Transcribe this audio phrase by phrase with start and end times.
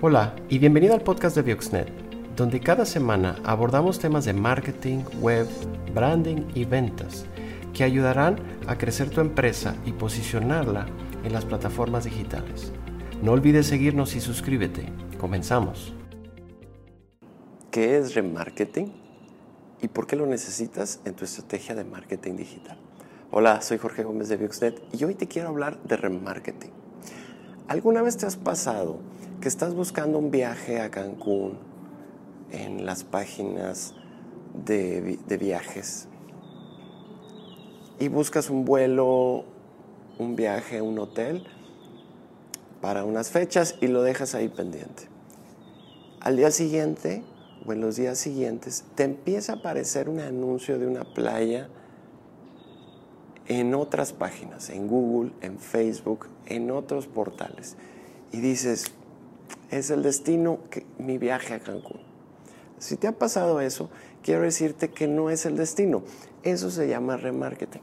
[0.00, 1.90] Hola y bienvenido al podcast de Bioxnet,
[2.36, 5.48] donde cada semana abordamos temas de marketing, web,
[5.92, 7.26] branding y ventas
[7.74, 8.36] que ayudarán
[8.68, 10.86] a crecer tu empresa y posicionarla
[11.24, 12.72] en las plataformas digitales.
[13.24, 14.86] No olvides seguirnos y suscríbete.
[15.18, 15.92] Comenzamos.
[17.72, 18.92] ¿Qué es remarketing?
[19.82, 22.78] ¿Y por qué lo necesitas en tu estrategia de marketing digital?
[23.32, 26.70] Hola, soy Jorge Gómez de Bioxnet y hoy te quiero hablar de remarketing.
[27.66, 29.00] ¿Alguna vez te has pasado
[29.40, 31.58] que estás buscando un viaje a Cancún
[32.50, 33.94] en las páginas
[34.64, 36.08] de, de viajes
[38.00, 39.44] y buscas un vuelo,
[40.18, 41.44] un viaje, un hotel
[42.80, 45.04] para unas fechas y lo dejas ahí pendiente?
[46.20, 47.22] Al día siguiente
[47.64, 51.68] o en los días siguientes te empieza a aparecer un anuncio de una playa
[53.46, 57.76] en otras páginas, en Google, en Facebook, en otros portales.
[58.30, 58.92] Y dices,
[59.70, 62.00] es el destino, que, mi viaje a Cancún.
[62.78, 63.90] Si te ha pasado eso,
[64.22, 66.02] quiero decirte que no es el destino.
[66.42, 67.82] Eso se llama remarketing.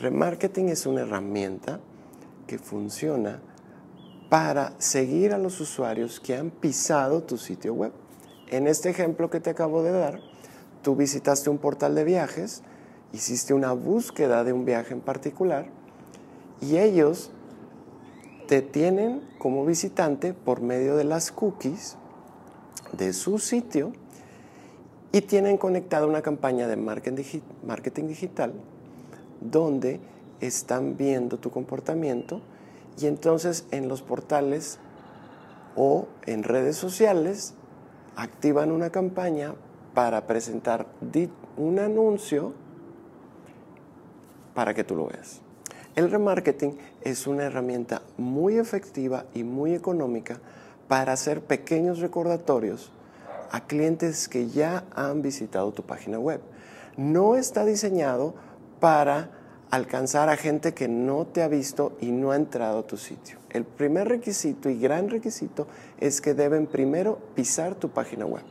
[0.00, 1.80] Remarketing es una herramienta
[2.46, 3.40] que funciona
[4.28, 7.92] para seguir a los usuarios que han pisado tu sitio web.
[8.48, 10.20] En este ejemplo que te acabo de dar,
[10.82, 12.62] tú visitaste un portal de viajes,
[13.12, 15.66] hiciste una búsqueda de un viaje en particular
[16.60, 17.30] y ellos
[18.50, 21.96] te tienen como visitante por medio de las cookies
[22.90, 23.92] de su sitio
[25.12, 28.52] y tienen conectada una campaña de marketing digital
[29.40, 30.00] donde
[30.40, 32.40] están viendo tu comportamiento
[33.00, 34.80] y entonces en los portales
[35.76, 37.54] o en redes sociales
[38.16, 39.54] activan una campaña
[39.94, 40.88] para presentar
[41.56, 42.52] un anuncio
[44.54, 45.40] para que tú lo veas.
[45.96, 50.38] El remarketing es una herramienta muy efectiva y muy económica
[50.86, 52.92] para hacer pequeños recordatorios
[53.50, 56.40] a clientes que ya han visitado tu página web.
[56.96, 58.34] No está diseñado
[58.78, 59.30] para
[59.70, 63.38] alcanzar a gente que no te ha visto y no ha entrado a tu sitio.
[63.50, 65.66] El primer requisito y gran requisito
[65.98, 68.44] es que deben primero pisar tu página web.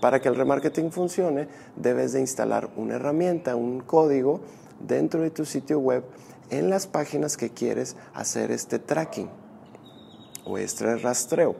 [0.00, 4.40] Para que el remarketing funcione, debes de instalar una herramienta, un código
[4.80, 6.02] dentro de tu sitio web
[6.52, 9.30] en las páginas que quieres hacer este tracking
[10.44, 11.56] o este rastreo.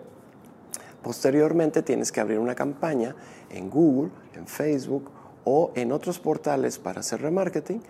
[1.02, 3.16] Posteriormente tienes que abrir una campaña
[3.50, 5.10] en Google, en Facebook
[5.44, 7.82] o en otros portales para hacer remarketing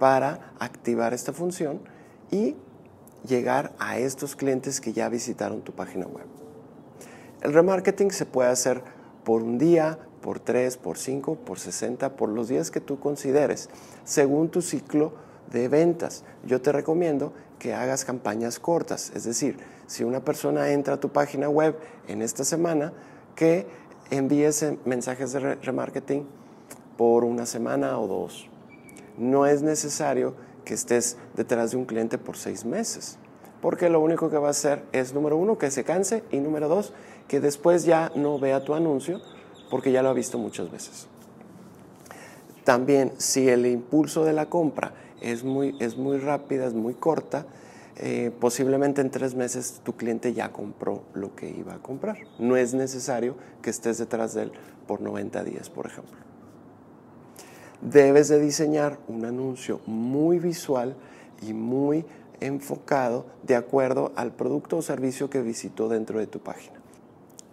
[0.00, 1.80] para activar esta función
[2.30, 2.56] y
[3.26, 6.26] llegar a estos clientes que ya visitaron tu página web.
[7.40, 8.82] El remarketing se puede hacer
[9.24, 13.70] por un día, por tres, por cinco, por 60, por los días que tú consideres,
[14.04, 15.12] según tu ciclo
[15.50, 16.24] de ventas.
[16.44, 21.10] Yo te recomiendo que hagas campañas cortas, es decir, si una persona entra a tu
[21.10, 21.76] página web
[22.06, 22.92] en esta semana,
[23.34, 23.66] que
[24.10, 26.26] envíes mensajes de remarketing
[26.96, 28.48] por una semana o dos.
[29.16, 33.18] No es necesario que estés detrás de un cliente por seis meses,
[33.60, 36.68] porque lo único que va a hacer es, número uno, que se canse y número
[36.68, 36.92] dos,
[37.26, 39.20] que después ya no vea tu anuncio
[39.70, 41.08] porque ya lo ha visto muchas veces.
[42.64, 47.46] También, si el impulso de la compra es muy, es muy rápida, es muy corta,
[48.00, 52.18] eh, posiblemente en tres meses tu cliente ya compró lo que iba a comprar.
[52.38, 54.52] No es necesario que estés detrás de él
[54.86, 56.16] por 90 días, por ejemplo.
[57.80, 60.96] Debes de diseñar un anuncio muy visual
[61.42, 62.04] y muy
[62.40, 66.78] enfocado de acuerdo al producto o servicio que visitó dentro de tu página.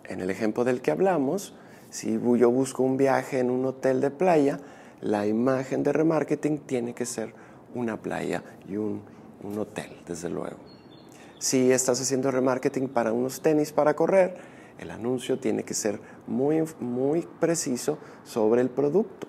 [0.03, 1.55] En el ejemplo del que hablamos,
[1.89, 4.59] si yo busco un viaje en un hotel de playa,
[5.01, 7.33] la imagen de remarketing tiene que ser
[7.75, 9.01] una playa y un,
[9.59, 10.57] hotel, desde luego.
[11.37, 14.37] Si estás haciendo remarketing para unos tenis para correr,
[14.79, 19.27] el anuncio tiene que ser muy, muy preciso sobre el producto.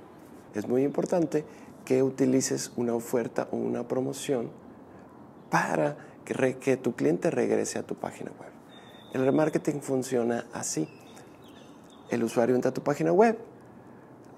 [0.54, 1.44] Es muy importante
[1.84, 4.50] que utilices una oferta o una promoción
[5.50, 8.50] para que, que tu cliente regrese a tu página web.
[9.12, 10.88] El remarketing funciona así.
[12.08, 13.36] El usuario entra a tu página web,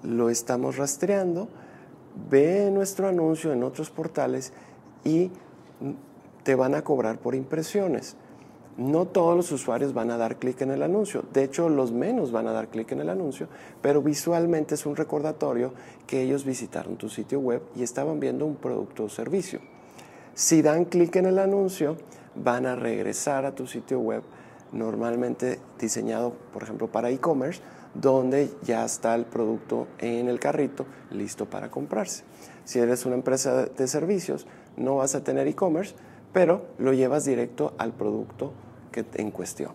[0.03, 1.47] lo estamos rastreando,
[2.29, 4.53] ve nuestro anuncio en otros portales
[5.03, 5.31] y
[6.43, 8.15] te van a cobrar por impresiones.
[8.77, 12.31] No todos los usuarios van a dar clic en el anuncio, de hecho los menos
[12.31, 13.47] van a dar clic en el anuncio,
[13.81, 15.73] pero visualmente es un recordatorio
[16.07, 19.59] que ellos visitaron tu sitio web y estaban viendo un producto o servicio.
[20.33, 21.97] Si dan clic en el anuncio,
[22.35, 24.23] van a regresar a tu sitio web
[24.71, 27.61] normalmente diseñado, por ejemplo, para e-commerce,
[27.93, 32.23] donde ya está el producto en el carrito listo para comprarse.
[32.63, 34.45] Si eres una empresa de servicios,
[34.77, 35.95] no vas a tener e-commerce,
[36.33, 38.53] pero lo llevas directo al producto
[38.91, 39.71] que en cuestión.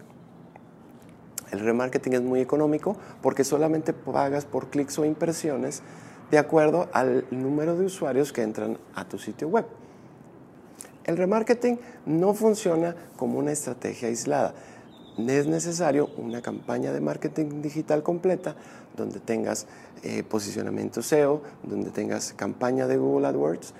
[1.51, 5.83] El remarketing es muy económico porque solamente pagas por clics o impresiones
[6.31, 9.67] de acuerdo al número de usuarios que entran a tu sitio web.
[11.05, 14.55] El remarketing no funciona como una estrategia aislada.
[15.17, 18.57] Es necesario una campaña de marketing digital completa
[18.97, 19.67] donde tengas
[20.03, 23.75] eh, posicionamiento SEO, donde tengas campaña de Google AdWords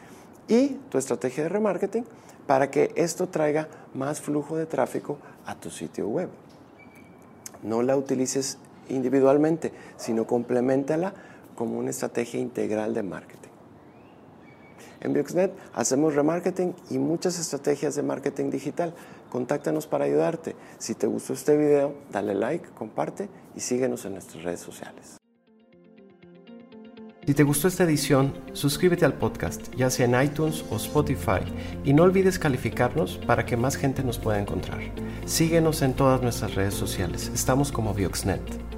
[0.47, 2.05] y tu estrategia de remarketing
[2.47, 6.29] para que esto traiga más flujo de tráfico a tu sitio web.
[7.65, 8.59] No la utilices
[8.89, 11.15] individualmente, sino complementala
[11.57, 13.45] como una estrategia integral de marketing.
[15.01, 18.95] En Bioxnet hacemos remarketing y muchas estrategias de marketing digital.
[19.35, 20.55] Contáctanos para ayudarte.
[20.79, 25.17] Si te gustó este video, dale like, comparte y síguenos en nuestras redes sociales.
[27.27, 31.41] Si te gustó esta edición, suscríbete al podcast, ya sea en iTunes o Spotify,
[31.83, 34.79] y no olvides calificarnos para que más gente nos pueda encontrar.
[35.25, 38.74] Síguenos en todas nuestras redes sociales, estamos como Bioxnet.